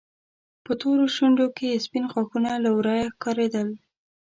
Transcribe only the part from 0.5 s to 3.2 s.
په تورو شونډو کې يې سپين غاښونه له ورايه